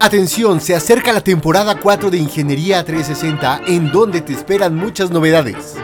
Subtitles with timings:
[0.00, 5.74] Atención, se acerca la temporada 4 de Ingeniería 360 en donde te esperan muchas novedades.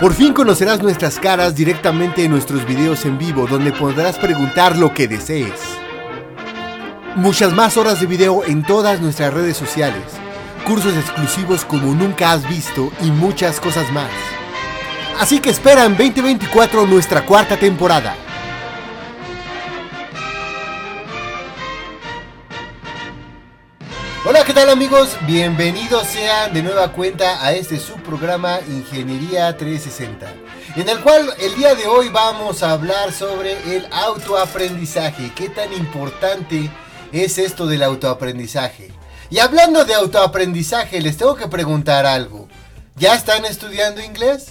[0.00, 4.94] Por fin conocerás nuestras caras directamente en nuestros videos en vivo donde podrás preguntar lo
[4.94, 5.60] que desees.
[7.16, 10.02] Muchas más horas de video en todas nuestras redes sociales,
[10.66, 14.10] cursos exclusivos como nunca has visto y muchas cosas más.
[15.18, 18.16] Así que espera en 2024 nuestra cuarta temporada.
[24.60, 25.16] Tal amigos?
[25.26, 30.30] Bienvenidos sean de nueva cuenta a este subprograma Ingeniería 360,
[30.76, 35.32] en el cual el día de hoy vamos a hablar sobre el autoaprendizaje.
[35.34, 36.70] ¿Qué tan importante
[37.10, 38.92] es esto del autoaprendizaje?
[39.30, 42.46] Y hablando de autoaprendizaje, les tengo que preguntar algo.
[42.96, 44.48] ¿Ya están estudiando inglés?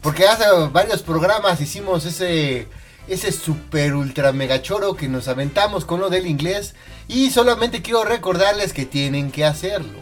[0.00, 2.66] Porque hace varios programas hicimos ese
[3.08, 6.74] ese super ultra mega choro que nos aventamos con lo del inglés
[7.08, 10.00] y solamente quiero recordarles que tienen que hacerlo.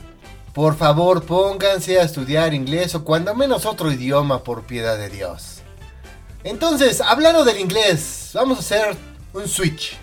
[0.52, 5.60] Por favor, pónganse a estudiar inglés o cuando menos otro idioma por piedad de Dios.
[6.44, 8.96] Entonces, hablando del inglés, vamos a hacer
[9.34, 9.96] un switch.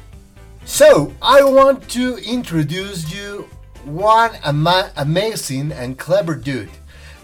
[0.65, 3.47] So, I want to introduce you
[3.85, 6.69] one ama amazing and clever dude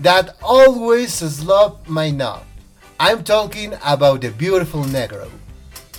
[0.02, 2.44] that always has loved my knob.
[3.00, 5.30] I'm talking about the beautiful Negro.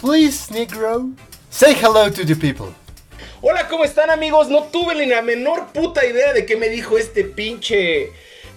[0.01, 1.11] Please, Negro,
[1.51, 2.75] say hello to the people.
[3.43, 4.49] Hola, ¿cómo están amigos?
[4.49, 8.11] No tuve ni la menor puta idea de qué me dijo este pinche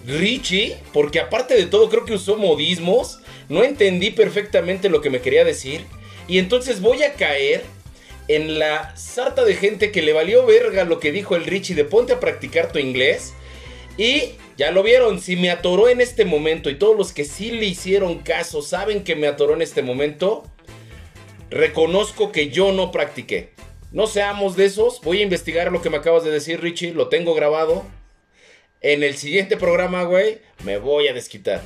[0.06, 5.20] Richie, porque aparte de todo creo que usó modismos, no entendí perfectamente lo que me
[5.20, 5.84] quería decir,
[6.28, 7.62] y entonces voy a caer
[8.28, 11.84] en la sarta de gente que le valió verga lo que dijo el Richie de
[11.84, 13.34] ponte a practicar tu inglés,
[13.98, 17.50] y ya lo vieron, si me atoró en este momento, y todos los que sí
[17.50, 20.44] le hicieron caso saben que me atoró en este momento,
[21.54, 23.50] reconozco que yo no practiqué.
[23.92, 25.00] No seamos de esos.
[25.02, 26.92] Voy a investigar lo que me acabas de decir, Richie.
[26.92, 27.84] Lo tengo grabado.
[28.80, 31.62] En el siguiente programa, güey, me voy a desquitar.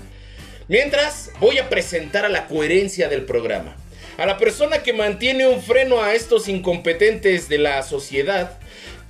[0.68, 3.76] Mientras, voy a presentar a la coherencia del programa.
[4.18, 8.58] A la persona que mantiene un freno a estos incompetentes de la sociedad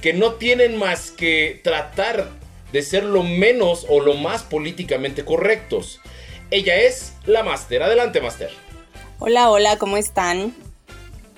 [0.00, 2.28] que no tienen más que tratar
[2.70, 6.00] de ser lo menos o lo más políticamente correctos.
[6.52, 7.82] Ella es la Master.
[7.82, 8.50] Adelante, Master.
[9.18, 10.54] Hola, hola, ¿cómo están?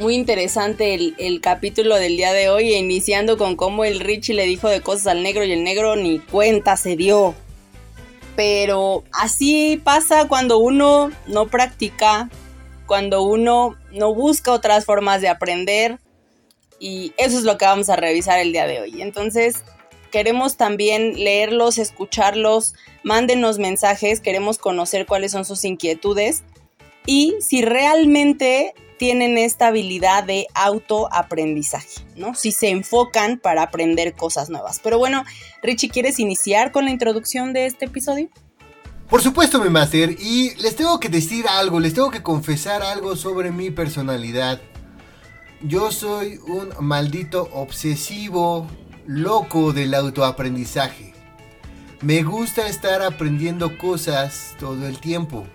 [0.00, 4.66] Muy interesante el, capítulo del día de hoy, iniciando con cómo el Richie le dijo
[4.66, 7.34] de cosas al negro y el negro ni cuenta se dio.
[8.34, 12.30] Pero así pasa cuando uno no practica,
[12.86, 15.98] cuando uno no busca otras formas de aprender.
[16.78, 19.02] Y eso es lo que vamos a revisar el día de hoy.
[19.02, 19.64] Entonces,
[20.10, 22.72] queremos también leerlos, escucharlos,
[23.02, 26.42] mándenos mensajes, queremos conocer cuáles son sus inquietudes
[27.04, 32.34] y si realmente tienen esta habilidad de autoaprendizaje, ¿no?
[32.34, 34.78] Si se enfocan para aprender cosas nuevas.
[34.84, 35.24] Pero bueno,
[35.62, 38.28] Richie, ¿quieres iniciar con la introducción de este episodio?
[39.08, 43.16] Por supuesto, mi máster, y les tengo que decir algo, les tengo que confesar algo
[43.16, 44.60] sobre mi personalidad.
[45.62, 48.66] Yo soy un maldito obsesivo,
[49.06, 51.14] loco del autoaprendizaje.
[52.02, 55.46] Me gusta estar aprendiendo cosas todo el tiempo.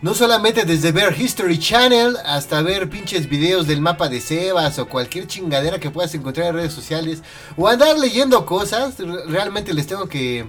[0.00, 4.88] No solamente desde ver History Channel hasta ver pinches videos del mapa de Sebas o
[4.88, 7.24] cualquier chingadera que puedas encontrar en redes sociales
[7.56, 8.94] o andar leyendo cosas,
[9.26, 10.46] realmente les tengo que,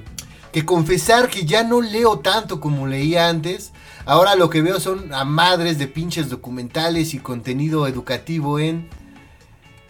[0.51, 3.71] que confesar que ya no leo tanto como leía antes.
[4.05, 8.87] Ahora lo que veo son a madres de pinches documentales y contenido educativo en,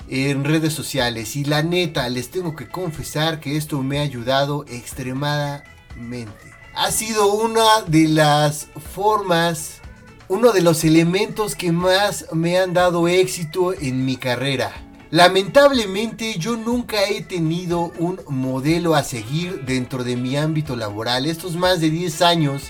[0.08, 1.36] en redes sociales.
[1.36, 6.49] Y la neta, les tengo que confesar que esto me ha ayudado extremadamente
[6.80, 9.82] ha sido una de las formas,
[10.30, 14.72] uno de los elementos que más me han dado éxito en mi carrera.
[15.12, 21.26] Lamentablemente yo nunca he tenido un modelo a seguir dentro de mi ámbito laboral.
[21.26, 22.64] Estos más de 10 años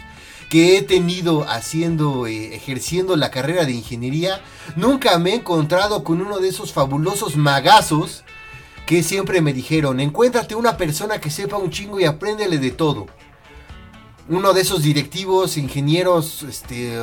[0.49, 4.41] que he tenido haciendo, eh, ejerciendo la carrera de ingeniería,
[4.75, 8.23] nunca me he encontrado con uno de esos fabulosos magazos
[8.87, 13.05] que siempre me dijeron, encuéntrate una persona que sepa un chingo y apréndele de todo
[14.29, 16.95] uno de esos directivos, ingenieros, este,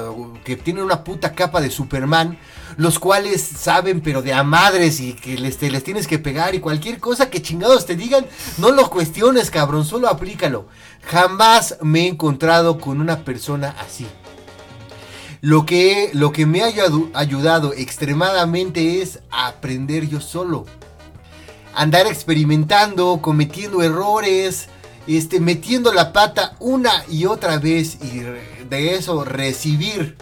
[0.44, 2.38] que tienen una puta capa de Superman,
[2.76, 7.00] los cuales saben, pero de a madres y que les, tienes que pegar y cualquier
[7.00, 8.26] cosa que chingados te digan,
[8.58, 10.66] no lo cuestiones, cabrón, solo aplícalo.
[11.02, 14.06] Jamás me he encontrado con una persona así.
[15.40, 16.72] Lo que, lo que me ha
[17.14, 20.64] ayudado extremadamente es aprender yo solo.
[21.74, 24.68] Andar experimentando, cometiendo errores,
[25.06, 28.20] este, metiendo la pata una y otra vez y
[28.68, 30.16] de eso recibir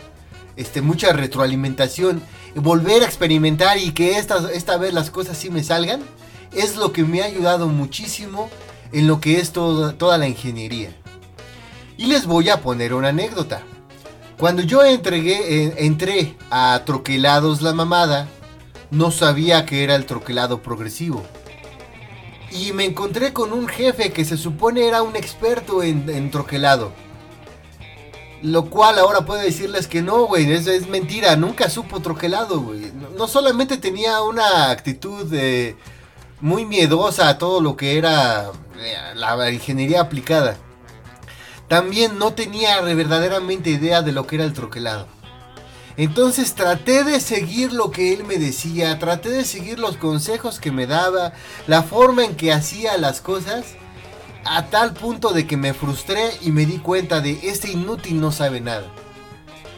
[0.56, 2.22] este, mucha retroalimentación,
[2.54, 6.02] volver a experimentar y que esta, vez las cosas sí me salgan,
[6.52, 8.50] es lo que me ha ayudado muchísimo
[8.92, 10.94] en lo que es toda la ingeniería.
[11.96, 13.62] Y les voy a poner una anécdota.
[14.38, 18.28] Cuando yo entregué, eh, entré a Troquelados La Mamada,
[18.90, 21.24] no sabía que era el troquelado progresivo.
[22.54, 26.92] Y me encontré con un jefe que se supone era un experto en, troquelado.
[28.42, 32.92] Lo cual ahora puedo decirles que no, güey, es mentira, nunca supo troquelado, güey.
[33.18, 35.76] No, solamente tenía una actitud de
[36.40, 40.56] muy miedosa a todo lo que era eh, la ingeniería aplicada.
[41.68, 45.08] También no tenía verdaderamente idea de lo que era el troquelado.
[45.96, 50.72] Entonces traté de seguir lo que él me decía, traté de seguir los consejos que
[50.72, 51.32] me daba,
[51.66, 53.64] la forma en que hacía las cosas,
[54.44, 58.32] a tal punto de que me frustré y me di cuenta de este inútil no
[58.32, 58.86] sabe nada.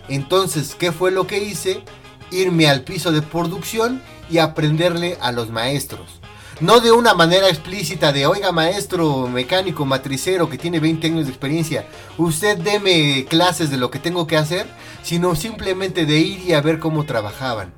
[0.09, 1.83] Entonces, ¿qué fue lo que hice?
[2.31, 6.21] Irme al piso de producción y aprenderle a los maestros.
[6.59, 11.31] No de una manera explícita de, oiga maestro mecánico matricero que tiene 20 años de
[11.31, 11.87] experiencia,
[12.17, 14.67] usted deme clases de lo que tengo que hacer,
[15.03, 17.75] sino simplemente de ir y a ver cómo trabajaban,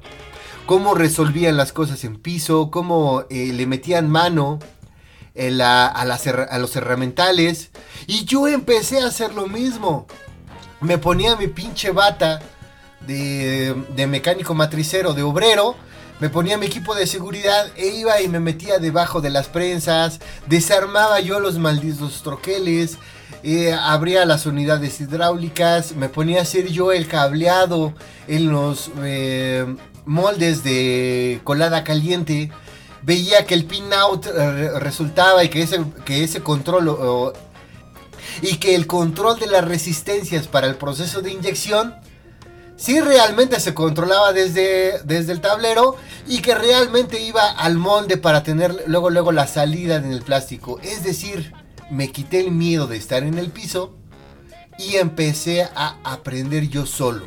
[0.65, 4.61] cómo resolvían las cosas en piso, cómo eh, le metían mano
[5.37, 7.71] a, los herramientales.
[8.07, 10.07] Y yo empecé a hacer lo mismo.
[10.81, 12.41] Me ponía mi pinche bata
[13.01, 15.75] de mecánico matricero, de obrero
[16.21, 20.21] me ponía mi equipo de seguridad e iba y me metía debajo de las prensas,
[20.47, 22.99] desarmaba yo los malditos troqueles,
[23.43, 27.95] eh, abría las unidades hidráulicas, me ponía a hacer yo el cableado
[28.27, 29.65] en los eh,
[30.07, 32.51] moldes de colada caliente,
[33.03, 37.33] veía que el pin out eh, resultaba y que ese, que ese control
[38.43, 41.95] y que el control de las resistencias para el proceso de inyección
[42.79, 45.97] si realmente se controlaba desde, desde el tablero
[46.29, 50.79] y que realmente iba al molde para tener luego, luego la salida en el plástico.
[50.83, 51.53] Es decir,
[51.91, 53.97] me quité el miedo de estar en el piso
[54.79, 57.27] y empecé a aprender yo solo.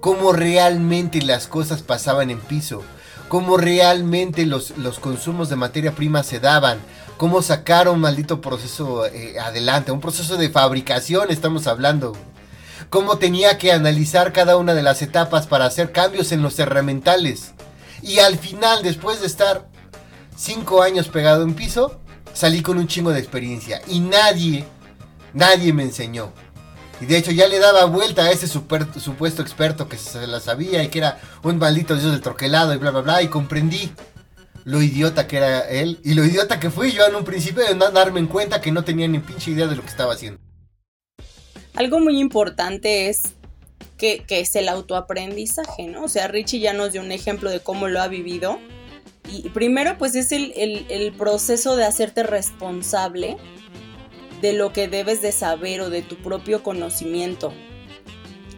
[0.00, 2.82] Cómo realmente las cosas pasaban en piso.
[3.28, 6.78] Cómo realmente los, los consumos de materia prima se daban.
[7.16, 9.92] Cómo sacaron un maldito proceso eh, adelante.
[9.92, 12.12] Un proceso de fabricación estamos hablando
[12.90, 17.52] cómo tenía que analizar cada una de las etapas para hacer cambios en los herramientales.
[18.02, 19.68] Y al final, después de estar
[20.36, 22.00] 5 años pegado en piso,
[22.32, 23.80] salí con un chingo de experiencia.
[23.88, 24.66] Y nadie,
[25.32, 26.32] nadie me enseñó.
[27.00, 30.82] Y de hecho ya le daba vuelta a ese supuesto experto que se la sabía
[30.82, 33.22] y que era un maldito dios del troquelado y bla bla bla.
[33.22, 33.92] Y comprendí
[34.64, 37.74] lo idiota que era él y lo idiota que fui yo en un principio de
[37.74, 40.40] no darme en cuenta que no tenía ni pinche idea de lo que estaba haciendo.
[41.74, 43.34] Algo muy importante es
[43.98, 46.04] que, es el autoaprendizaje, ¿no?
[46.04, 48.58] O sea, Richie ya nos dio un ejemplo de cómo lo ha vivido.
[49.30, 53.36] Y primero, pues es el, proceso de hacerte responsable
[54.40, 57.52] de lo que debes de saber o de tu propio conocimiento.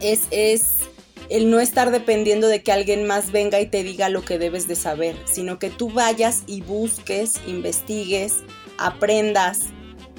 [0.00, 0.80] Es, es
[1.30, 4.68] el no estar dependiendo de que alguien más venga y te diga lo que debes
[4.68, 8.42] de saber, sino que tú vayas y busques, investigues,
[8.78, 9.60] aprendas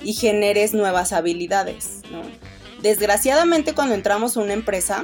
[0.03, 2.21] y generes nuevas habilidades, ¿no?
[2.81, 5.03] Desgraciadamente cuando entramos a una empresa,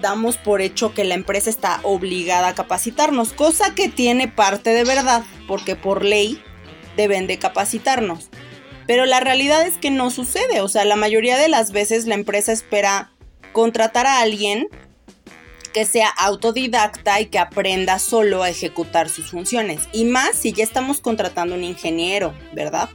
[0.00, 4.84] damos por hecho que la empresa está obligada a capacitarnos, cosa que tiene parte de
[4.84, 6.42] verdad, porque por ley
[6.96, 8.30] deben de capacitarnos.
[8.86, 12.14] Pero la realidad es que no sucede, o sea, la mayoría de las veces la
[12.14, 13.12] empresa espera
[13.52, 14.68] contratar a alguien
[15.72, 19.88] que sea autodidacta y que aprenda solo a ejecutar sus funciones.
[19.92, 22.88] Y más si ya estamos contratando un ingeniero, ¿verdad?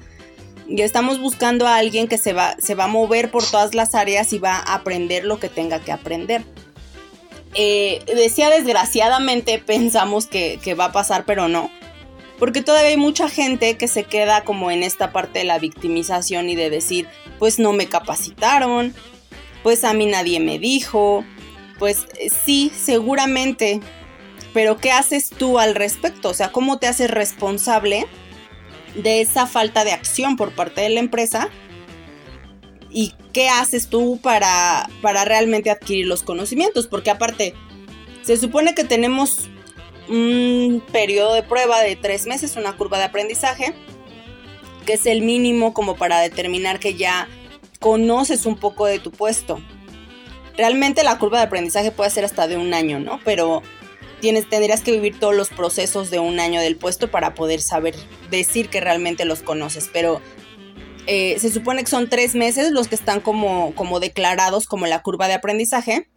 [0.71, 3.93] Y estamos buscando a alguien que se va, se va a mover por todas las
[3.93, 6.45] áreas y va a aprender lo que tenga que aprender.
[7.55, 11.69] Eh, decía desgraciadamente pensamos que, va a pasar, pero no.
[12.39, 16.49] Porque todavía hay mucha gente que se queda como en esta parte de la victimización
[16.49, 18.95] y de decir, pues no me capacitaron,
[19.63, 21.25] pues a mí nadie me dijo,
[21.79, 22.07] pues
[22.45, 23.81] sí, seguramente,
[24.53, 26.29] pero ¿qué haces tú al respecto?
[26.29, 28.07] O sea, ¿cómo te haces responsable
[28.95, 31.49] de esa falta de acción por parte de la empresa
[32.89, 37.53] y qué haces tú para, para realmente adquirir los conocimientos, porque aparte,
[38.23, 39.49] se supone que tenemos
[40.09, 43.73] un periodo de prueba de tres meses, una curva de aprendizaje,
[44.85, 47.29] que es el mínimo como para determinar que ya
[47.79, 49.61] conoces un poco de tu puesto.
[50.57, 53.19] Realmente la curva de aprendizaje puede ser hasta de un año, ¿no?
[53.23, 53.63] Pero
[54.21, 57.95] tienes, tendrías que vivir todos los procesos de un año del puesto para poder saber
[58.29, 59.89] decir que realmente los conoces.
[59.91, 60.21] Pero
[61.07, 65.01] eh, se supone que son tres meses los que están como, como declarados como la
[65.01, 66.07] curva de aprendizaje,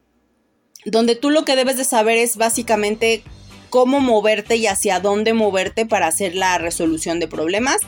[0.85, 3.25] donde tú lo que debes de saber es básicamente
[3.71, 7.79] cómo moverte y hacia dónde moverte para hacer la resolución de problemas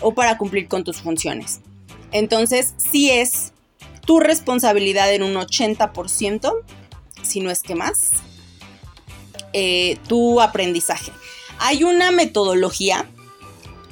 [0.00, 1.60] o para cumplir con tus funciones.
[2.12, 3.52] Entonces, sí es
[4.06, 6.52] tu responsabilidad en un 80%,
[7.22, 8.10] si no es que más,
[9.52, 11.12] eh, tu aprendizaje.
[11.58, 13.06] Hay una metodología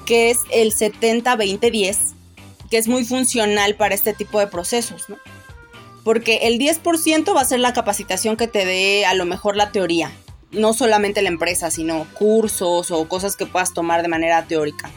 [0.06, 1.96] que es el 70-20-10,
[2.70, 5.18] que es muy funcional para este tipo de procesos, ¿no?
[6.02, 9.70] Porque el 10% va a ser la capacitación que te dé a lo mejor la
[9.70, 10.10] teoría,
[10.50, 14.90] no solamente la empresa, sino cursos o cosas que puedas tomar de manera teórica.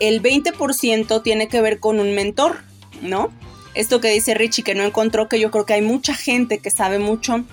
[0.00, 2.64] El 20% tiene que ver con un mentor,
[3.02, 3.30] ¿no?
[3.74, 6.70] Esto que dice Richie que no encontró, que yo creo que hay mucha gente que
[6.70, 7.44] sabe mucho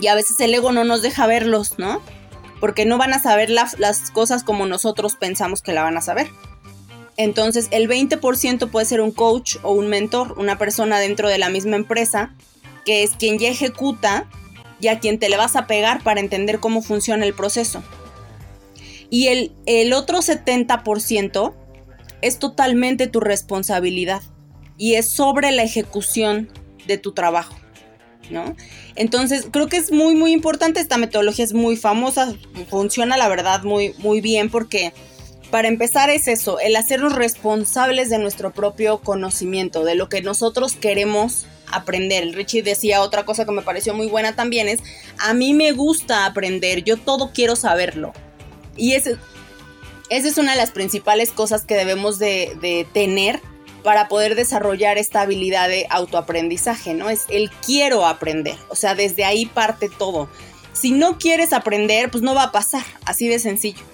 [0.00, 2.02] y a veces el ego no nos deja verlos, ¿no?
[2.60, 3.76] Porque no van a saber las
[4.12, 6.28] cosas como nosotros pensamos que la van a saber.
[7.16, 11.48] Entonces, el 20% puede ser un coach o un mentor, una persona dentro de la
[11.48, 12.34] misma empresa,
[12.84, 14.26] que es quien ya ejecuta
[14.80, 17.82] y a quien te le vas a pegar para entender cómo funciona el proceso.
[19.10, 21.54] Y el, el otro 70%
[22.20, 24.22] es totalmente tu responsabilidad
[24.76, 26.50] y es sobre la ejecución
[26.86, 27.54] de tu trabajo.
[28.30, 28.56] ¿No?
[28.96, 30.80] Entonces, creo que es muy, muy importante.
[30.80, 32.34] Esta metodología es muy famosa,
[32.70, 34.92] funciona la verdad muy, muy bien porque
[35.50, 40.74] para empezar es eso, el hacernos responsables de nuestro propio conocimiento, de lo que nosotros
[40.74, 42.34] queremos aprender.
[42.34, 44.80] Richie decía otra cosa que me pareció muy buena también es,
[45.18, 48.12] a mí me gusta aprender, yo todo quiero saberlo.
[48.76, 49.16] Y ese,
[50.10, 53.40] esa es una de las principales cosas que debemos de, de tener
[53.84, 57.10] para poder desarrollar esta habilidad de autoaprendizaje, ¿no?
[57.10, 60.28] Es el quiero aprender, o sea, desde ahí parte todo.
[60.72, 63.84] Si no quieres aprender, pues no va a pasar, así de sencillo.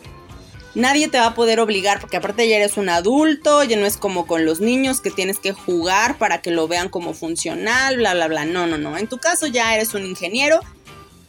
[0.77, 3.97] Nadie te va a poder obligar porque aparte ya eres un adulto, ya no es
[3.97, 8.15] como con los niños que tienes que jugar para que lo vean como funcional, bla,
[8.15, 8.45] bla, bla.
[8.45, 8.97] No, no, no.
[8.97, 10.61] En tu caso ya eres un ingeniero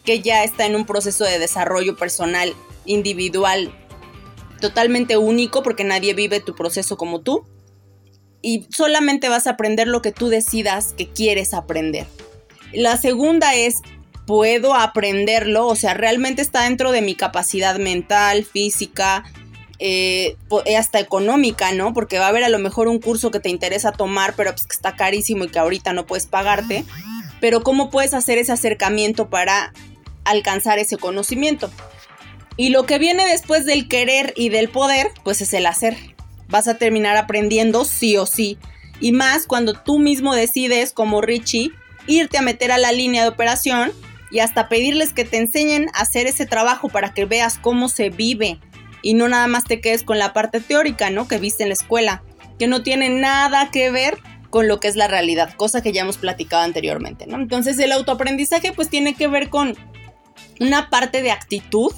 [0.05, 2.53] que ya está en un proceso de desarrollo personal
[2.85, 3.73] individual
[4.59, 7.43] totalmente único porque nadie vive tu proceso como tú.
[8.41, 12.07] Y solamente vas a aprender lo que tú decidas que quieres aprender.
[12.73, 13.81] La segunda es
[14.25, 19.23] puedo aprenderlo, o sea, realmente está dentro de mi capacidad mental, física,
[19.79, 21.93] eh, eh, hasta económica, ¿no?
[21.93, 24.67] Porque va a haber a lo mejor un curso que te interesa tomar, pero pues
[24.67, 26.85] que está carísimo y que ahorita no puedes pagarte.
[27.39, 29.73] Pero ¿cómo puedes hacer ese acercamiento para
[30.23, 31.71] alcanzar ese conocimiento?
[32.57, 35.97] Y lo que viene después del querer y del poder, pues es el hacer.
[36.51, 38.59] Vas a terminar aprendiendo sí o sí.
[38.99, 41.71] Y más cuando tú mismo decides, como Richie,
[42.05, 43.91] irte a meter a la línea de operación
[44.29, 48.09] y hasta pedirles que te enseñen a hacer ese trabajo para que veas cómo se
[48.09, 48.59] vive
[49.01, 51.27] y no nada más te quedes con la parte teórica, ¿no?
[51.27, 52.23] Que viste en la escuela,
[52.59, 54.17] que no tiene nada que ver
[54.49, 57.37] con lo que es la realidad, cosa que ya hemos platicado anteriormente, ¿no?
[57.37, 59.75] Entonces el autoaprendizaje pues tiene que ver con
[60.59, 61.91] una parte de actitud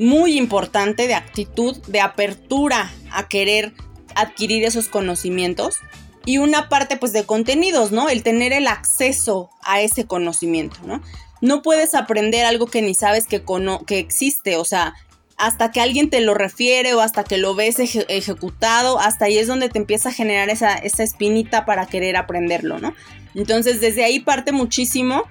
[0.00, 3.74] muy importante, de actitud, de apertura a querer
[4.14, 5.76] adquirir esos conocimientos
[6.24, 8.08] y una parte pues de contenidos, ¿no?
[8.08, 11.02] El tener el acceso a ese conocimiento, ¿no?
[11.42, 13.42] No puedes aprender algo que ni sabes que,
[13.86, 14.94] que existe, o sea,
[15.36, 19.46] hasta que alguien te lo refiere o hasta que lo ves ejecutado, hasta ahí es
[19.46, 22.94] donde te empieza a generar esa, esa espinita para querer aprenderlo, ¿no?
[23.34, 25.24] Entonces desde ahí parte muchísimo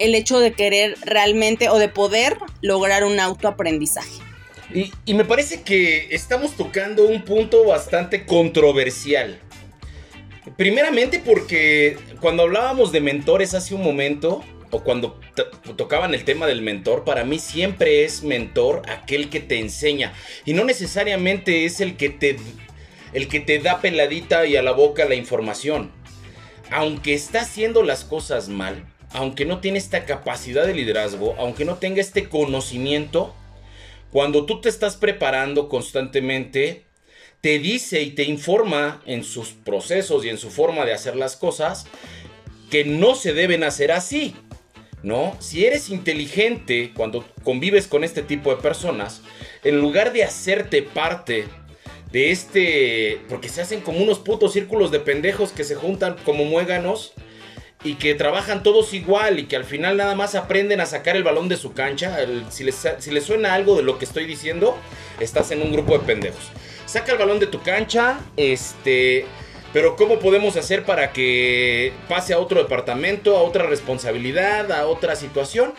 [0.00, 4.20] el hecho de querer realmente o de poder lograr un autoaprendizaje.
[4.72, 9.40] Y, me parece que estamos tocando un punto bastante controversial.
[10.56, 15.18] Primeramente porque cuando hablábamos de mentores hace un momento, o cuando
[15.76, 20.12] tocaban el tema del mentor, para mí siempre es mentor aquel que te enseña.
[20.44, 22.36] Y no necesariamente es el que te,
[23.12, 25.90] el que te da peladita y a la boca la información.
[26.70, 31.76] Aunque está haciendo las cosas mal, aunque no tiene esta capacidad de liderazgo, aunque no
[31.76, 33.34] tenga este conocimiento,
[34.12, 36.84] cuando tú te estás preparando constantemente,
[37.40, 41.36] te dice y te informa en sus procesos y en su forma de hacer las
[41.36, 41.86] cosas
[42.70, 44.34] que no se deben hacer así.
[45.02, 45.34] ¿No?
[45.40, 49.22] Si eres inteligente cuando convives con este tipo de personas,
[49.64, 51.46] en lugar de hacerte parte
[52.12, 53.18] de este.
[53.30, 57.14] Porque se hacen como unos putos círculos de pendejos que se juntan como muéganos
[57.82, 61.24] y que trabajan todos igual y que al final nada más aprenden a sacar el
[61.24, 62.18] balón de su cancha.
[62.50, 64.76] si, les, si les suena algo de lo que estoy diciendo,
[65.18, 66.50] estás en un grupo de pendejos
[66.90, 69.24] saca el balón de tu cancha, este,
[69.72, 75.14] pero ¿cómo podemos hacer para que pase a otro departamento, a otra responsabilidad, a otra
[75.14, 75.72] situación?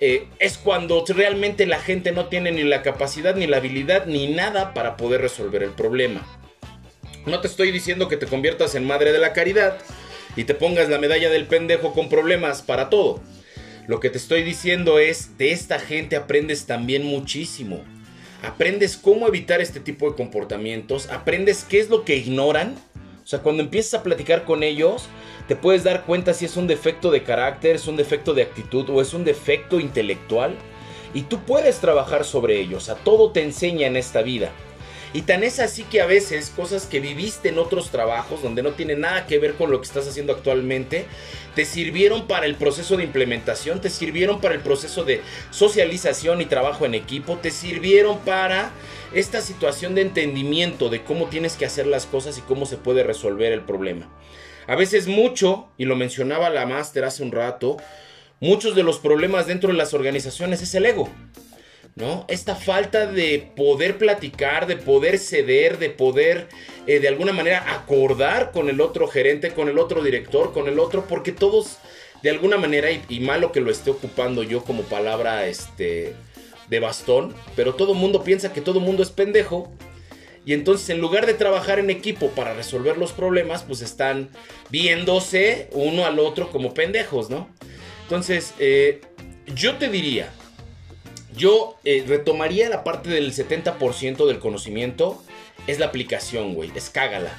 [0.00, 4.28] Eh, es cuando realmente la gente no tiene ni la capacidad, ni la habilidad, ni
[4.28, 6.26] nada para poder resolver el problema.
[7.26, 9.78] No te estoy diciendo que te conviertas en madre de la caridad
[10.36, 13.20] y te pongas la medalla del pendejo con problemas para todo.
[13.86, 17.82] Lo que te estoy diciendo es, de esta gente aprendes también muchísimo.
[18.42, 22.74] Aprendes cómo evitar este tipo de comportamientos, aprendes qué es lo que ignoran.
[23.22, 25.08] O sea, cuando empiezas a platicar con ellos,
[25.48, 28.88] te puedes dar cuenta si es un defecto de carácter, es un defecto de actitud
[28.90, 30.56] o es un defecto intelectual.
[31.14, 32.88] Y tú puedes trabajar sobre ellos.
[32.88, 34.50] A todo te enseña en esta vida.
[35.14, 38.72] Y tan es así que a veces cosas que viviste en otros trabajos donde no
[38.72, 41.06] tiene nada que ver con lo que estás haciendo actualmente,
[41.54, 46.46] te sirvieron para el proceso de implementación, te sirvieron para el proceso de socialización y
[46.46, 48.72] trabajo en equipo, te sirvieron para
[49.14, 53.04] esta situación de entendimiento de cómo tienes que hacer las cosas y cómo se puede
[53.04, 54.10] resolver el problema.
[54.66, 57.76] A veces mucho, y lo mencionaba la máster hace un rato,
[58.40, 61.08] muchos de los problemas dentro de las organizaciones es el ego.
[61.96, 62.24] ¿No?
[62.28, 66.48] Esta falta de poder platicar, de poder ceder, de poder
[66.86, 70.78] eh, de alguna manera acordar con el otro gerente, con el otro director, con el
[70.78, 71.78] otro, porque todos
[72.24, 76.14] de alguna manera, y, malo que lo esté ocupando yo como palabra este,
[76.70, 79.70] de bastón, pero todo mundo piensa que todo mundo es pendejo.
[80.46, 84.30] Y entonces en lugar de trabajar en equipo para resolver los problemas, pues están
[84.70, 87.48] viéndose uno al otro como pendejos, ¿no?
[88.04, 89.02] Entonces, eh,
[89.54, 90.30] yo te diría,
[91.36, 95.22] yo eh, retomaría la parte del 70% del conocimiento.
[95.66, 96.70] Es la aplicación, güey.
[96.74, 97.32] Es cágala.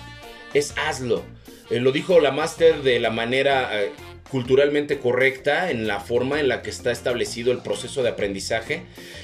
[0.54, 1.24] Es hazlo.
[1.70, 3.92] Eh, lo dijo la máster de la manera eh,
[4.30, 8.84] culturalmente correcta, en la forma en la que está establecido el proceso de aprendizaje.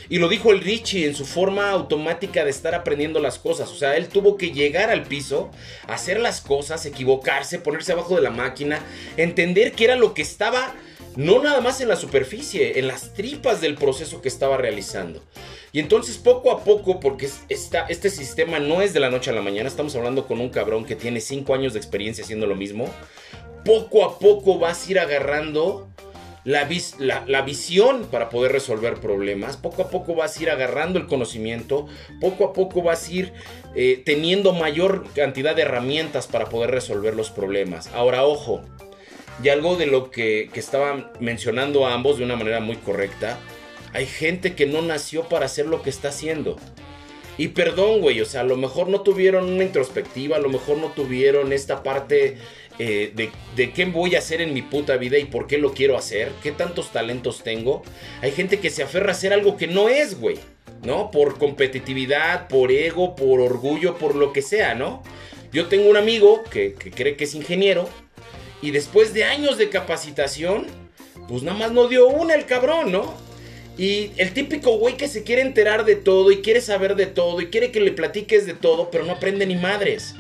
[0.10, 3.70] Y lo dijo el Richie en su forma automática de estar aprendiendo las cosas.
[3.72, 5.52] O sea, él tuvo que llegar al piso,
[5.88, 8.80] hacer las cosas, equivocarse, ponerse abajo de la máquina,
[9.18, 10.74] entender qué era lo que estaba
[11.16, 15.24] no nada más en la superficie, en las tripas del proceso que estaba realizando.
[15.74, 19.42] Y entonces poco a poco, porque este sistema no es de la noche a la
[19.42, 22.90] mañana, estamos hablando con un cabrón que tiene 5 años de experiencia haciendo lo mismo,
[23.64, 25.88] poco a poco vas a ir agarrando
[26.44, 26.68] la,
[27.28, 31.88] la, visión para poder resolver problemas, poco a poco vas a ir agarrando el conocimiento,
[32.20, 33.34] poco a poco vas a ir
[33.76, 37.88] eh, teniendo mayor cantidad de herramientas para poder resolver los problemas.
[37.94, 38.62] Ahora, ojo,
[39.44, 43.40] y algo de lo que, estaban mencionando ambos de una manera muy correcta.
[43.94, 46.58] Hay gente que no nació para hacer lo que está haciendo.
[47.38, 50.78] Y perdón, güey, o sea, a lo mejor no tuvieron una introspectiva, a lo mejor
[50.78, 52.38] no tuvieron esta parte
[52.78, 55.74] eh, de, de, qué voy a hacer en mi puta vida y por qué lo
[55.74, 57.82] quiero hacer, qué tantos talentos tengo.
[58.22, 60.38] Hay gente que se aferra a hacer algo que no es, güey,
[60.84, 61.10] ¿no?
[61.10, 65.02] Por competitividad, por ego, por orgullo, por lo que sea, ¿no?
[65.52, 67.90] Yo tengo un amigo que, que cree que es ingeniero
[68.62, 70.68] y después de años de capacitación,
[71.28, 73.14] pues nada más no dio una el cabrón, ¿no?
[73.78, 77.42] Y el típico güey que se quiere enterar de todo y quiere saber de todo
[77.42, 80.14] y quiere que le platiques de todo, pero no aprende ni madres.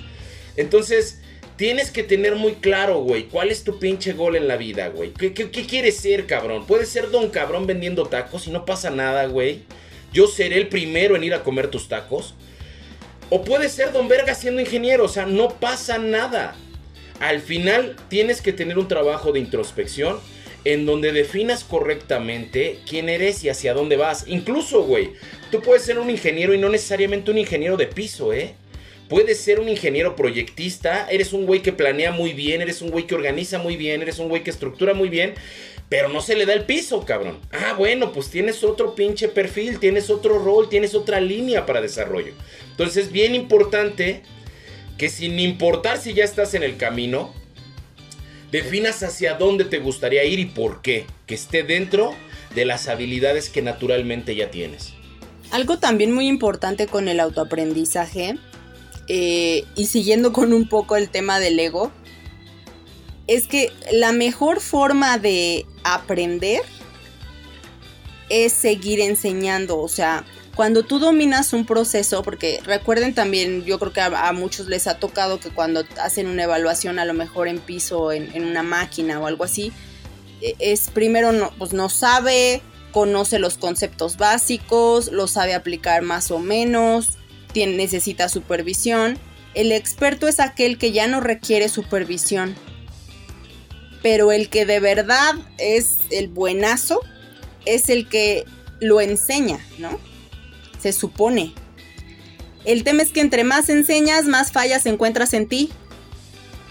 [0.55, 1.19] Entonces,
[1.57, 5.11] tienes que tener muy claro, güey, cuál es tu pinche gol en la vida, güey.
[5.13, 6.65] ¿Qué, qué, quieres ser, cabrón?
[6.65, 9.63] Puedes ser don cabrón vendiendo tacos y no pasa nada, güey.
[10.11, 12.33] Yo seré el primero en ir a comer tus tacos.
[13.29, 16.55] O puedes ser don verga siendo ingeniero, o sea, no pasa nada
[17.21, 20.19] al final tienes que tener un trabajo de introspección
[20.65, 24.25] en donde definas correctamente quién eres y hacia dónde vas.
[24.27, 25.11] Incluso, güey,
[25.51, 28.55] tú puedes ser un ingeniero y no necesariamente un ingeniero de piso, ¿eh?
[29.07, 33.05] Puedes ser un ingeniero proyectista, eres un güey que planea muy bien, eres un güey
[33.05, 35.33] que organiza muy bien, eres un güey que estructura muy bien,
[35.89, 37.37] pero no se le da el piso, cabrón.
[37.51, 42.33] Ah, bueno, pues tienes otro pinche perfil, tienes otro rol, tienes otra línea para desarrollo.
[42.71, 44.23] Entonces es bien importante
[45.01, 47.33] que sin importar si ya estás en el camino,
[48.51, 52.13] definas hacia dónde te gustaría ir y por qué, que esté dentro
[52.53, 54.93] de las habilidades que naturalmente ya tienes.
[55.49, 58.37] Algo también muy importante con el autoaprendizaje,
[59.07, 61.91] eh, y siguiendo con un poco el tema del ego,
[63.25, 66.61] es que la mejor forma de aprender
[68.31, 73.93] es seguir enseñando, o sea, cuando tú dominas un proceso, porque recuerden también, yo creo
[73.93, 77.59] que a, muchos les ha tocado que cuando hacen una evaluación a lo mejor en
[77.59, 79.71] piso, en, en una máquina o algo así,
[80.41, 86.31] e, es primero no, pues no sabe, conoce los conceptos básicos, lo sabe aplicar más
[86.31, 87.17] o menos,
[87.53, 89.17] necesita supervisión.
[89.53, 92.55] El experto es aquel que ya no requiere supervisión,
[94.01, 97.01] pero el que de verdad es el buenazo
[97.65, 98.45] es el que
[98.79, 99.99] lo enseña, ¿no?
[100.81, 101.53] se supone.
[102.65, 105.69] El tema es que entre más enseñas, más fallas encuentras en ti,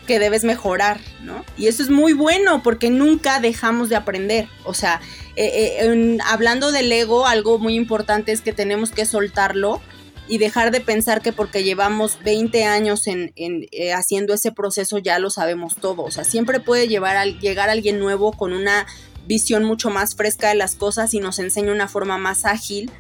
[0.07, 1.45] que debes mejorar, ¿no?
[1.57, 4.49] Y eso es muy bueno porque nunca dejamos de aprender.
[4.65, 5.01] O sea,
[5.37, 9.81] eh, eh, hablando del ego, algo muy importante es que tenemos que soltarlo
[10.29, 15.19] y dejar de pensar que porque llevamos 20 años en, eh, haciendo ese proceso ya
[15.19, 16.03] lo sabemos todo.
[16.03, 18.87] O sea, siempre puede llevar llegar alguien nuevo con una
[19.31, 22.91] visión mucho más fresca de las cosas y nos enseña una forma más ágil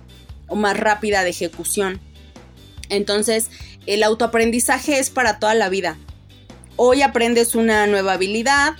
[0.46, 2.00] o más rápida de ejecución.
[2.88, 3.50] Entonces,
[3.86, 5.98] el autoaprendizaje es para toda la vida.
[6.76, 8.76] Hoy aprendes una nueva habilidad,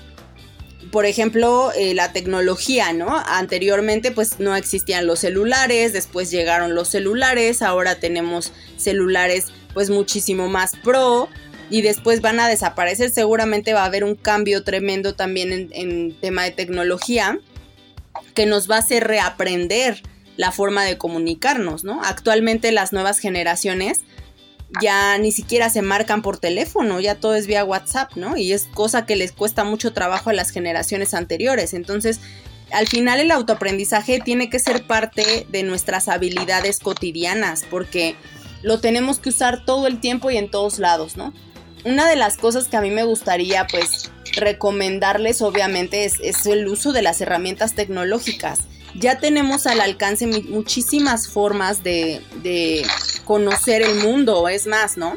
[0.93, 3.19] por ejemplo, eh, la tecnología, ¿no?
[3.19, 10.49] Anteriormente pues no existían los celulares, después llegaron los celulares, ahora tenemos celulares pues muchísimo
[10.49, 11.29] más pro
[11.71, 13.11] y después van a desaparecer.
[13.11, 17.39] Seguramente va a haber un cambio tremendo también en, tema de tecnología
[18.35, 20.03] que nos va a hacer reaprender
[20.37, 22.03] la forma de comunicarnos, ¿no?
[22.05, 24.01] Actualmente las nuevas generaciones
[24.81, 28.37] ya ni siquiera se marcan por teléfono, ya todo es vía WhatsApp, ¿no?
[28.37, 31.75] Y es cosa que les cuesta mucho trabajo a las generaciones anteriores.
[31.75, 32.21] Entonces,
[32.71, 38.15] al final el autoaprendizaje tiene que ser parte de nuestras habilidades cotidianas, porque
[38.63, 41.33] lo tenemos que usar todo el tiempo y en todos lados, ¿no?
[41.85, 46.69] Una de las cosas que a mí me gustaría, pues, recomendarles, obviamente, es, es el
[46.69, 48.61] uso de las herramientas tecnológicas
[48.95, 52.23] ya tenemos al alcance muchísimas formas de,
[53.25, 55.17] conocer el mundo, es más, ¿no?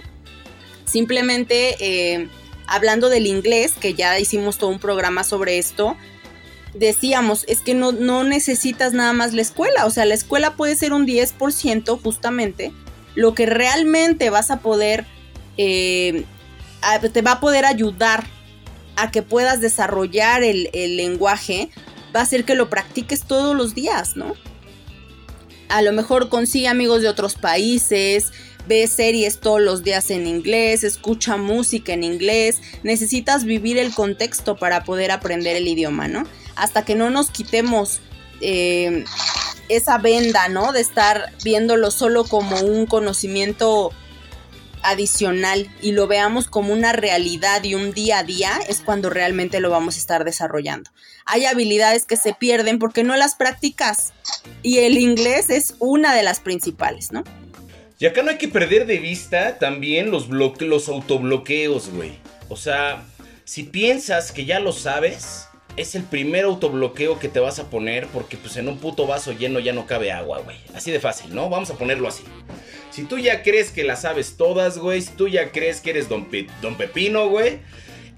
[0.86, 2.28] Simplemente eh,
[2.68, 5.98] hablando del inglés, que ya hicimos todo un programa sobre esto,
[6.76, 10.76] decíamos, es que no, no necesitas nada más la escuela, o sea, la escuela puede
[10.76, 12.72] ser un 10% justamente,
[13.16, 15.06] lo que realmente vas a poder,
[15.58, 16.26] eh,
[17.12, 18.26] te va a poder ayudar
[18.96, 21.70] a que puedas desarrollar el, lenguaje
[22.16, 24.36] va a ser que lo practiques todos los días, ¿no?
[25.70, 28.32] A lo mejor consigue amigos de otros países,
[28.68, 34.56] ve series todos los días en inglés, escucha música en inglés, necesitas vivir el contexto
[34.56, 36.28] para poder aprender el idioma, ¿no?
[36.56, 38.02] Hasta que no nos quitemos
[38.42, 39.06] eh,
[39.70, 40.72] esa venda, ¿no?
[40.72, 43.92] De estar viéndolo solo como un conocimiento
[44.84, 49.60] adicional y lo veamos como una realidad y un día a día, es cuando realmente
[49.60, 50.92] lo vamos a estar desarrollando.
[51.26, 54.14] Hay habilidades que se pierden porque no las practicas
[54.62, 57.24] y el inglés es una de las principales, ¿no?
[58.00, 62.12] Y acá no hay que perder de vista también los, los autobloqueos, güey.
[62.50, 63.06] O sea,
[63.46, 68.08] si piensas que ya lo sabes, es el primer autobloqueo que te vas a poner
[68.08, 70.58] porque pues en un puto vaso lleno ya no cabe agua, güey.
[70.76, 71.50] Así de fácil, ¿no?
[71.50, 72.24] Vamos a ponerlo así.
[72.92, 76.08] Si tú ya crees que las sabes todas, güey, si tú ya crees que eres
[76.10, 76.26] don,
[76.78, 77.60] Pepino, güey,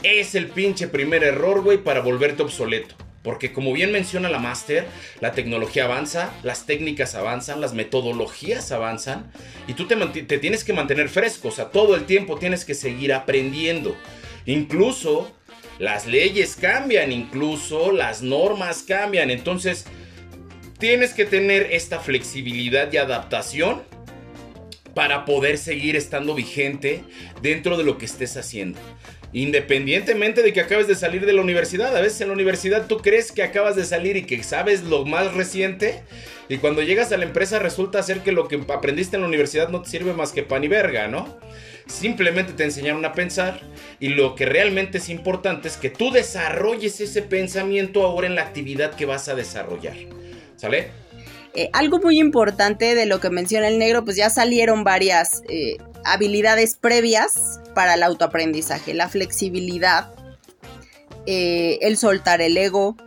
[0.04, 2.96] es el pinche primer error, güey, para volverte obsoleto.
[3.24, 4.86] Porque como bien menciona la máster,
[5.20, 9.32] la tecnología avanza, las técnicas avanzan, las metodologías avanzan
[9.68, 12.76] y tú te, te, tienes que mantener fresco, o sea, todo el tiempo tienes que
[12.76, 13.96] seguir aprendiendo.
[14.46, 15.32] Incluso
[15.80, 19.30] las leyes cambian, incluso las normas cambian.
[19.30, 19.86] Entonces,
[20.80, 23.84] tienes que tener esta flexibilidad y adaptación
[24.94, 27.04] para poder seguir estando vigente
[27.42, 28.80] dentro de lo que estés haciendo.
[29.34, 33.00] Independientemente de que acabes de salir de la universidad, a veces en la universidad tú
[33.00, 36.04] crees que acabas de salir y que sabes lo más reciente,
[36.48, 39.68] y cuando llegas a la empresa resulta ser que lo que aprendiste en la universidad
[39.68, 41.38] no te sirve más que pan y verga, ¿no?
[41.88, 43.62] Simplemente te enseñaron a pensar
[44.00, 48.42] y lo que realmente es importante es que tú desarrolles ese pensamiento ahora en la
[48.42, 49.96] actividad que vas a desarrollar.
[50.56, 50.90] ¿Sale?
[51.54, 55.78] Eh, algo muy importante de lo que menciona el negro, pues ya salieron varias eh,
[56.04, 58.94] habilidades previas para el autoaprendizaje.
[58.94, 60.12] La flexibilidad,
[61.26, 62.98] eh, el soltar el ego,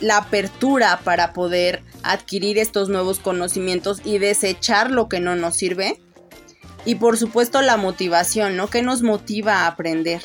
[0.00, 5.98] la apertura para poder adquirir estos nuevos conocimientos y desechar lo que no nos sirve.
[6.88, 8.70] Y por supuesto la motivación, ¿no?
[8.70, 10.22] ¿Qué nos motiva a aprender?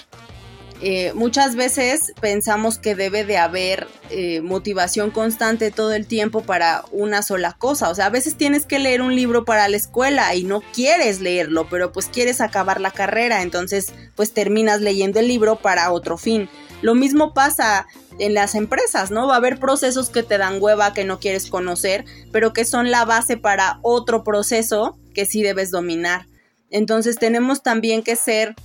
[0.82, 6.86] Eh, muchas veces pensamos que debe de haber eh, motivación constante todo el tiempo para
[6.94, 7.90] una sola cosa.
[7.90, 11.20] O sea, a veces tienes que leer un libro para la escuela y no quieres
[11.20, 16.18] leerlo, pero pues quieres acabar la carrera, entonces pues terminas leyendo el libro para otro
[16.18, 16.48] fin.
[16.82, 17.88] Lo mismo pasa
[18.20, 19.28] en las empresas, ¿no?
[19.28, 22.90] Va a haber procesos que te dan hueva que no quieres conocer, pero que son
[22.90, 26.26] la base para otro proceso que sí debes dominar.
[26.74, 28.56] Entonces tenemos también que ser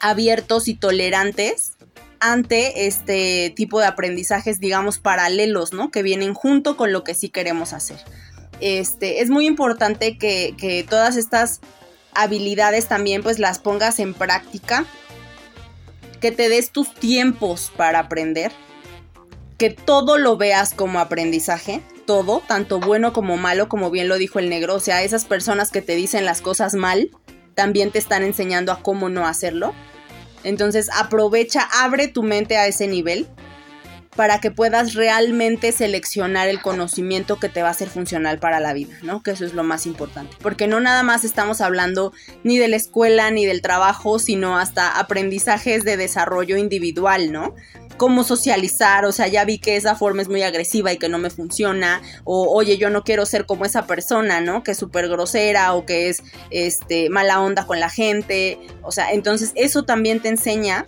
[0.00, 1.72] abiertos y tolerantes
[2.20, 5.90] ante este tipo de aprendizajes, digamos, paralelos, ¿no?
[5.90, 7.96] Que vienen junto con lo que sí queremos hacer.
[8.60, 11.60] Este, es muy importante que, que todas estas
[12.12, 14.84] habilidades también pues las pongas en práctica,
[16.20, 18.52] que te des tus tiempos para aprender,
[19.56, 24.38] que todo lo veas como aprendizaje, todo, tanto bueno como malo, como bien lo dijo
[24.38, 27.10] el negro, o sea, esas personas que te dicen las cosas mal,
[27.54, 29.74] también te están enseñando a cómo no hacerlo.
[30.44, 33.28] Entonces aprovecha, abre tu mente a ese nivel
[34.16, 38.74] para que puedas realmente seleccionar el conocimiento que te va a ser funcional para la
[38.74, 39.22] vida, ¿no?
[39.22, 40.36] Que eso es lo más importante.
[40.42, 42.12] Porque no nada más estamos hablando
[42.44, 47.54] ni de la escuela ni del trabajo, sino hasta aprendizajes de desarrollo individual, ¿no?
[48.02, 51.18] Cómo socializar, o sea, ya vi que esa forma es muy agresiva y que no
[51.18, 54.64] me funciona, o oye, yo no quiero ser como esa persona, ¿no?
[54.64, 59.12] Que es súper grosera o que es este, mala onda con la gente, o sea,
[59.12, 60.84] entonces eso también te enseña,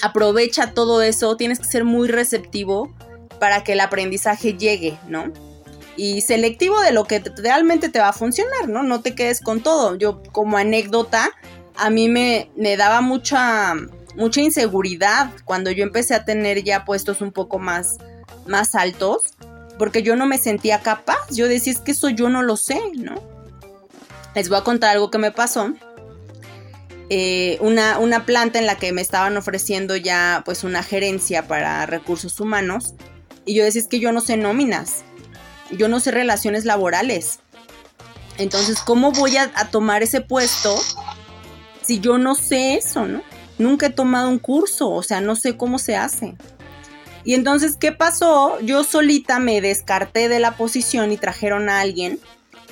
[0.00, 2.90] aprovecha todo eso, tienes que ser muy receptivo
[3.38, 5.30] para que el aprendizaje llegue, ¿no?
[5.98, 8.82] Y selectivo de lo que realmente te va a funcionar, ¿no?
[8.82, 9.94] No te quedes con todo.
[9.96, 11.32] Yo como anécdota,
[11.76, 13.74] a mí me, me daba mucha
[14.16, 17.98] mucha inseguridad cuando yo empecé a tener ya puestos un poco más,
[18.46, 19.34] más altos,
[19.78, 21.18] porque yo no me sentía capaz.
[21.30, 23.20] Yo decía, es que eso yo no lo sé, ¿no?
[24.34, 25.72] Les voy a contar algo que me pasó.
[27.10, 31.86] Eh, una, una planta en la que me estaban ofreciendo ya pues una gerencia para
[31.86, 32.94] recursos humanos.
[33.44, 35.04] Y yo decía, es que yo no sé nóminas,
[35.70, 37.40] yo no sé relaciones laborales.
[38.38, 40.74] Entonces, ¿cómo voy a, a tomar ese puesto
[41.82, 43.22] si yo no sé eso, no?
[43.58, 46.34] Nunca he tomado un curso, o sea, no sé cómo se hace.
[47.24, 48.60] Y entonces, ¿qué pasó?
[48.60, 52.18] Yo solita me descarté de la posición y trajeron a alguien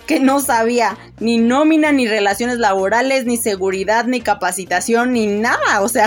[0.07, 5.81] que no sabía ni nómina, ni relaciones laborales, ni seguridad, ni capacitación, ni nada.
[5.81, 6.07] O sea,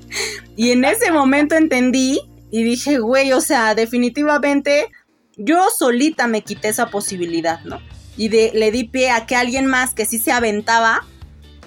[0.56, 4.88] y en ese momento entendí y dije, güey, o sea, definitivamente
[5.36, 7.80] yo solita me quité esa posibilidad, ¿no?
[8.16, 11.06] Y le di pie a que alguien más que sí se aventaba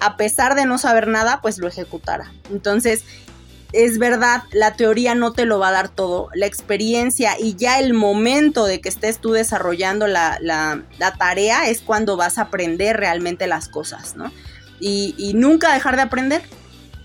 [0.00, 2.32] a pesar de no saber nada, pues lo ejecutara.
[2.50, 3.04] Entonces,
[3.72, 7.78] es verdad, la teoría no te lo va a dar todo, la experiencia y ya
[7.78, 10.38] el momento de que estés tú desarrollando la,
[11.18, 14.32] tarea es cuando vas a aprender realmente las cosas, ¿no?
[14.78, 16.42] Y, nunca dejar de aprender,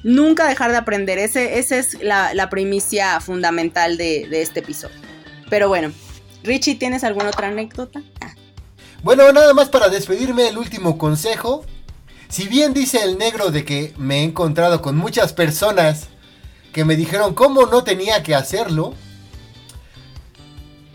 [0.04, 4.96] nunca dejar de aprender, Ese, es la, primicia fundamental de, este episodio.
[5.50, 5.92] Pero bueno,
[6.44, 8.02] Richie, ¿tienes alguna otra anécdota?
[9.04, 11.66] Bueno, nada más para despedirme, el último consejo
[12.32, 16.08] si bien dice el negro de que me he encontrado con muchas personas
[16.72, 18.94] que me dijeron cómo no tenía que hacerlo,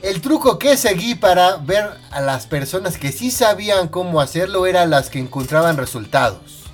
[0.00, 4.88] el truco que seguí para ver a las personas que sí sabían cómo hacerlo eran
[4.88, 6.64] las que encontraban resultados.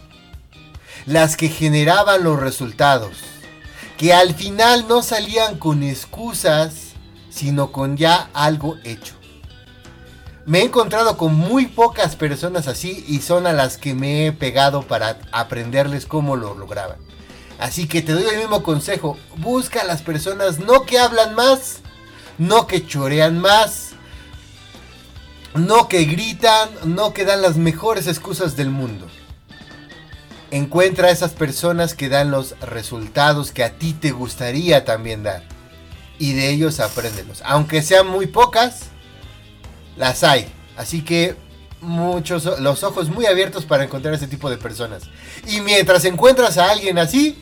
[1.07, 3.16] Las que generaban los resultados.
[3.98, 6.92] Que al final no salían con excusas,
[7.31, 9.14] sino con ya algo hecho.
[10.44, 14.33] Me he encontrado con muy pocas personas así y son a las que me he
[14.33, 16.98] pegado para aprenderles cómo lo lograban.
[17.61, 21.78] Así que te doy el mismo consejo, busca a las personas no que hablan más,
[22.38, 23.90] no que chorean más,
[25.55, 29.07] no que gritan, no que dan las mejores excusas del mundo.
[30.50, 35.44] Encuentra a esas personas que dan los resultados que a ti te gustaría también dar.
[36.18, 37.42] Y de ellos apréndelos.
[37.44, 38.91] Aunque sean muy pocas,
[39.96, 40.46] las hay.
[40.76, 41.37] Así que
[41.81, 45.05] muchos los ojos muy abiertos para encontrar ese tipo de personas.
[45.48, 47.38] Y mientras encuentras a alguien así,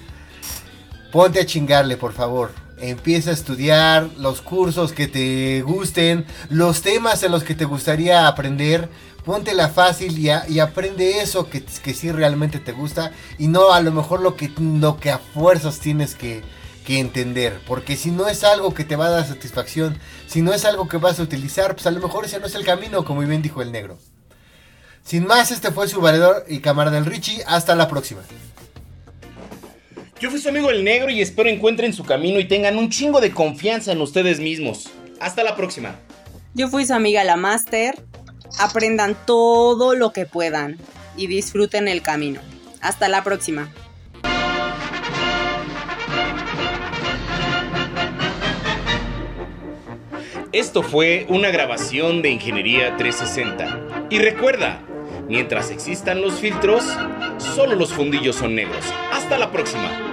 [1.12, 2.52] ponte a chingarle, por favor.
[2.78, 8.26] Empieza a estudiar los cursos que te gusten, los temas en los que te gustaría
[8.26, 8.88] aprender.
[9.24, 13.82] Póntela fácil y, y aprende eso que, que sí realmente te gusta y no a
[13.82, 16.42] lo mejor lo que, lo que a fuerzas tienes que,
[16.84, 17.60] que entender.
[17.66, 20.88] Porque si no es algo que te va a dar satisfacción, si no es algo
[20.88, 23.42] que vas a utilizar, pues a lo mejor ese no es el camino, como bien
[23.42, 23.98] dijo el negro.
[25.04, 27.42] Sin más, este fue su valedor y camarada del Richie.
[27.46, 28.20] Hasta la próxima.
[30.20, 33.20] Yo fui su amigo el negro y espero encuentren su camino y tengan un chingo
[33.20, 34.90] de confianza en ustedes mismos.
[35.18, 35.96] Hasta la próxima.
[36.54, 37.94] Yo fui su amiga la Master.
[38.58, 40.76] Aprendan todo lo que puedan
[41.16, 42.40] y disfruten el camino.
[42.82, 43.70] Hasta la próxima.
[50.52, 54.08] Esto fue una grabación de Ingeniería 360.
[54.10, 54.80] Y recuerda,
[55.28, 56.82] mientras existan los filtros,
[57.38, 58.84] solo los fundillos son negros.
[59.12, 60.09] Hasta la próxima.